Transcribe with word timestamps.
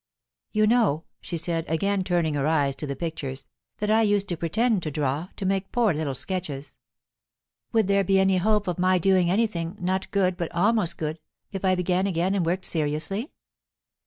"You 0.51 0.65
know," 0.65 1.03
she 1.21 1.37
said, 1.37 1.65
again 1.69 2.03
turning 2.03 2.33
her 2.33 2.47
eyes 2.47 2.75
to 2.77 2.87
the 2.87 2.95
pictures, 2.95 3.45
"that 3.77 3.91
I 3.91 4.01
used 4.01 4.27
to 4.29 4.35
pretend 4.35 4.81
to 4.81 4.89
draw, 4.89 5.27
to 5.35 5.45
make 5.45 5.71
poor 5.71 5.93
little 5.93 6.15
sketches. 6.15 6.75
Would 7.71 7.87
there 7.87 8.03
be 8.03 8.19
any 8.19 8.37
hope 8.37 8.67
of 8.67 8.79
my 8.79 8.97
doing 8.97 9.29
anything, 9.29 9.75
not 9.79 10.09
good, 10.09 10.37
but 10.37 10.51
almost 10.53 10.97
good, 10.97 11.19
if 11.51 11.63
I 11.63 11.75
began 11.75 12.07
again 12.07 12.33
and 12.33 12.43
worked 12.43 12.65
seriously?" 12.65 13.31